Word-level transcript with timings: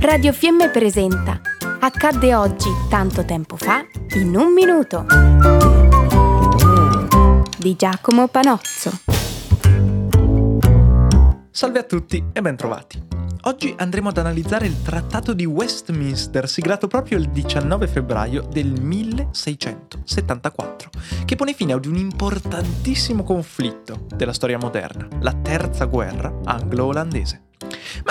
Radio 0.00 0.32
Fiemme 0.32 0.70
presenta 0.70 1.38
Accadde 1.78 2.34
oggi, 2.34 2.70
tanto 2.88 3.26
tempo 3.26 3.58
fa, 3.58 3.84
in 4.14 4.34
un 4.34 4.54
minuto. 4.54 5.04
Di 7.58 7.76
Giacomo 7.76 8.26
Panozzo. 8.28 8.90
Salve 11.50 11.78
a 11.78 11.82
tutti 11.82 12.24
e 12.32 12.40
bentrovati. 12.40 13.08
Oggi 13.42 13.74
andremo 13.76 14.08
ad 14.08 14.16
analizzare 14.16 14.66
il 14.66 14.80
Trattato 14.80 15.34
di 15.34 15.44
Westminster, 15.44 16.48
siglato 16.48 16.86
proprio 16.86 17.18
il 17.18 17.28
19 17.28 17.86
febbraio 17.86 18.40
del 18.50 18.80
1674, 18.80 20.88
che 21.26 21.36
pone 21.36 21.52
fine 21.52 21.74
ad 21.74 21.84
un 21.84 21.96
importantissimo 21.96 23.22
conflitto 23.22 24.06
della 24.08 24.32
storia 24.32 24.56
moderna, 24.56 25.06
la 25.20 25.34
Terza 25.34 25.84
Guerra 25.84 26.34
anglo-olandese. 26.44 27.48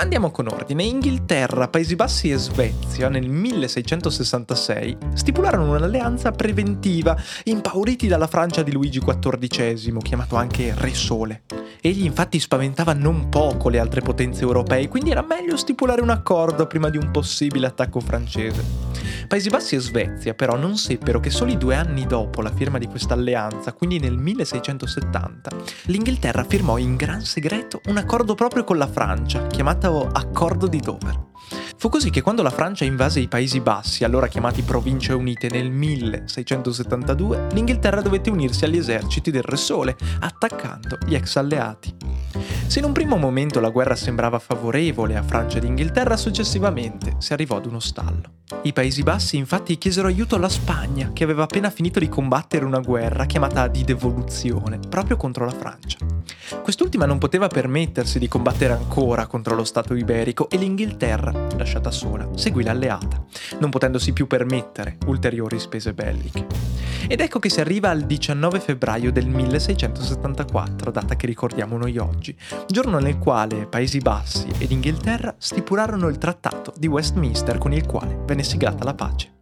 Andiamo 0.00 0.30
con 0.30 0.48
ordine. 0.48 0.82
Inghilterra, 0.82 1.68
Paesi 1.68 1.94
Bassi 1.94 2.30
e 2.30 2.38
Svezia 2.38 3.10
nel 3.10 3.28
1666 3.28 4.96
stipularono 5.12 5.76
un'alleanza 5.76 6.30
preventiva, 6.30 7.14
impauriti 7.44 8.06
dalla 8.06 8.26
Francia 8.26 8.62
di 8.62 8.72
Luigi 8.72 8.98
XIV, 8.98 9.98
chiamato 9.98 10.36
anche 10.36 10.74
Re 10.74 10.94
Sole. 10.94 11.42
Egli 11.80 12.04
infatti 12.04 12.38
spaventava 12.38 12.92
non 12.92 13.28
poco 13.28 13.68
le 13.68 13.78
altre 13.78 14.00
potenze 14.00 14.42
europee, 14.42 14.88
quindi 14.88 15.10
era 15.10 15.22
meglio 15.22 15.56
stipulare 15.56 16.02
un 16.02 16.10
accordo 16.10 16.66
prima 16.66 16.90
di 16.90 16.98
un 16.98 17.10
possibile 17.10 17.66
attacco 17.66 18.00
francese. 18.00 18.62
Paesi 19.26 19.48
Bassi 19.48 19.76
e 19.76 19.80
Svezia 19.80 20.34
però 20.34 20.56
non 20.56 20.76
seppero 20.76 21.20
che 21.20 21.30
soli 21.30 21.56
due 21.56 21.76
anni 21.76 22.06
dopo 22.06 22.42
la 22.42 22.52
firma 22.52 22.78
di 22.78 22.86
questa 22.86 23.14
alleanza, 23.14 23.72
quindi 23.72 23.98
nel 23.98 24.16
1670, 24.16 25.50
l'Inghilterra 25.84 26.44
firmò 26.44 26.78
in 26.78 26.96
gran 26.96 27.22
segreto 27.22 27.80
un 27.86 27.96
accordo 27.96 28.34
proprio 28.34 28.64
con 28.64 28.76
la 28.76 28.88
Francia, 28.88 29.46
chiamato 29.46 30.08
Accordo 30.12 30.66
di 30.66 30.80
Dover. 30.80 31.29
Fu 31.80 31.88
così 31.88 32.10
che 32.10 32.20
quando 32.20 32.42
la 32.42 32.50
Francia 32.50 32.84
invase 32.84 33.20
i 33.20 33.26
Paesi 33.26 33.60
Bassi, 33.60 34.04
allora 34.04 34.26
chiamati 34.26 34.60
Province 34.60 35.14
Unite, 35.14 35.48
nel 35.48 35.70
1672, 35.70 37.46
l'Inghilterra 37.52 38.02
dovette 38.02 38.28
unirsi 38.28 38.66
agli 38.66 38.76
eserciti 38.76 39.30
del 39.30 39.40
Re 39.40 39.56
Sole, 39.56 39.96
attaccando 40.18 40.98
gli 41.06 41.14
ex 41.14 41.36
alleati. 41.36 41.96
Se 42.66 42.80
in 42.80 42.84
un 42.84 42.92
primo 42.92 43.16
momento 43.16 43.60
la 43.60 43.70
guerra 43.70 43.96
sembrava 43.96 44.38
favorevole 44.38 45.16
a 45.16 45.22
Francia 45.22 45.56
ed 45.56 45.64
Inghilterra, 45.64 46.18
successivamente 46.18 47.14
si 47.16 47.32
arrivò 47.32 47.56
ad 47.56 47.64
uno 47.64 47.80
stallo. 47.80 48.40
I 48.60 48.74
Paesi 48.74 49.02
Bassi 49.02 49.38
infatti 49.38 49.78
chiesero 49.78 50.08
aiuto 50.08 50.36
alla 50.36 50.50
Spagna, 50.50 51.12
che 51.14 51.24
aveva 51.24 51.44
appena 51.44 51.70
finito 51.70 51.98
di 51.98 52.10
combattere 52.10 52.66
una 52.66 52.80
guerra 52.80 53.24
chiamata 53.24 53.66
di 53.68 53.84
devoluzione, 53.84 54.78
proprio 54.86 55.16
contro 55.16 55.46
la 55.46 55.52
Francia. 55.52 56.09
Quest'ultima 56.62 57.06
non 57.06 57.18
poteva 57.18 57.48
permettersi 57.48 58.18
di 58.18 58.28
combattere 58.28 58.72
ancora 58.72 59.26
contro 59.26 59.54
lo 59.54 59.64
Stato 59.64 59.94
iberico 59.94 60.48
e 60.50 60.56
l'Inghilterra, 60.56 61.48
lasciata 61.56 61.90
sola, 61.90 62.28
seguì 62.34 62.62
l'alleata, 62.62 63.24
non 63.58 63.70
potendosi 63.70 64.12
più 64.12 64.26
permettere 64.26 64.98
ulteriori 65.06 65.58
spese 65.58 65.92
belliche. 65.92 66.46
Ed 67.08 67.20
ecco 67.20 67.38
che 67.38 67.48
si 67.48 67.60
arriva 67.60 67.90
al 67.90 68.02
19 68.02 68.60
febbraio 68.60 69.10
del 69.10 69.26
1674, 69.26 70.90
data 70.90 71.16
che 71.16 71.26
ricordiamo 71.26 71.76
noi 71.76 71.98
oggi, 71.98 72.36
giorno 72.66 72.98
nel 72.98 73.18
quale 73.18 73.66
Paesi 73.66 73.98
Bassi 73.98 74.48
ed 74.58 74.70
Inghilterra 74.70 75.34
stipularono 75.38 76.08
il 76.08 76.18
trattato 76.18 76.72
di 76.76 76.86
Westminster 76.86 77.58
con 77.58 77.72
il 77.72 77.86
quale 77.86 78.20
venne 78.26 78.42
siglata 78.42 78.84
la 78.84 78.94
pace. 78.94 79.39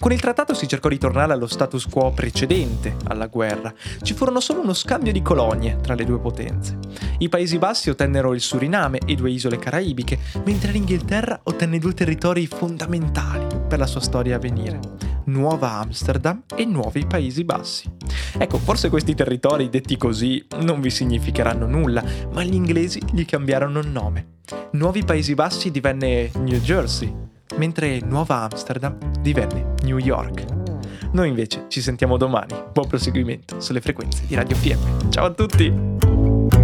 Con 0.00 0.12
il 0.12 0.20
trattato 0.20 0.54
si 0.54 0.66
cercò 0.66 0.88
di 0.88 0.96
tornare 0.96 1.34
allo 1.34 1.46
status 1.46 1.86
quo 1.86 2.10
precedente 2.10 2.96
alla 3.08 3.26
guerra. 3.26 3.70
Ci 4.00 4.14
furono 4.14 4.40
solo 4.40 4.62
uno 4.62 4.72
scambio 4.72 5.12
di 5.12 5.20
colonie 5.20 5.76
tra 5.82 5.94
le 5.94 6.06
due 6.06 6.18
potenze. 6.18 6.78
I 7.18 7.28
Paesi 7.28 7.58
Bassi 7.58 7.90
ottennero 7.90 8.32
il 8.32 8.40
Suriname 8.40 9.00
e 9.04 9.14
due 9.14 9.30
isole 9.30 9.58
caraibiche, 9.58 10.18
mentre 10.46 10.72
l'Inghilterra 10.72 11.40
ottenne 11.42 11.78
due 11.78 11.92
territori 11.92 12.46
fondamentali 12.46 13.46
per 13.68 13.78
la 13.78 13.86
sua 13.86 14.00
storia 14.00 14.36
a 14.36 14.38
venire. 14.38 14.80
Nuova 15.26 15.72
Amsterdam 15.72 16.44
e 16.56 16.64
nuovi 16.64 17.04
Paesi 17.04 17.44
Bassi. 17.44 17.86
Ecco, 18.38 18.56
forse 18.56 18.88
questi 18.88 19.14
territori 19.14 19.68
detti 19.68 19.98
così 19.98 20.42
non 20.60 20.80
vi 20.80 20.88
significheranno 20.88 21.66
nulla, 21.66 22.02
ma 22.32 22.42
gli 22.42 22.54
inglesi 22.54 23.02
gli 23.12 23.26
cambiarono 23.26 23.80
il 23.80 23.88
nome. 23.88 24.38
Nuovi 24.72 25.04
Paesi 25.04 25.34
Bassi 25.34 25.70
divenne 25.70 26.30
New 26.36 26.58
Jersey, 26.60 27.28
mentre 27.56 28.00
Nuova 28.00 28.42
Amsterdam 28.42 28.96
divenne 29.20 29.74
New 29.82 29.98
York. 29.98 30.44
Noi 31.12 31.28
invece 31.28 31.64
ci 31.68 31.80
sentiamo 31.80 32.16
domani. 32.16 32.54
Buon 32.72 32.86
proseguimento 32.86 33.60
sulle 33.60 33.80
frequenze 33.80 34.24
di 34.26 34.34
Radio 34.34 34.56
PM. 34.60 35.10
Ciao 35.10 35.26
a 35.26 35.30
tutti! 35.30 36.59